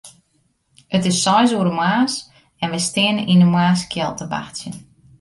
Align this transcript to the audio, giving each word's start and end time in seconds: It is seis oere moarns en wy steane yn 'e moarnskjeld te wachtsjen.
It 0.95 1.03
is 1.11 1.21
seis 1.25 1.51
oere 1.57 1.73
moarns 1.79 2.13
en 2.63 2.71
wy 2.73 2.81
steane 2.87 3.23
yn 3.31 3.43
'e 3.45 3.49
moarnskjeld 3.53 4.17
te 4.19 4.25
wachtsjen. 4.33 4.75